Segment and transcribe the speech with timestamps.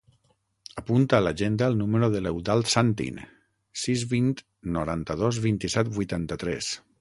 [0.81, 3.19] Apunta a l'agenda el número de l'Eudald Santin:
[3.83, 4.33] sis, vint,
[4.79, 6.73] noranta-dos, vint-i-set, vuitanta-tres.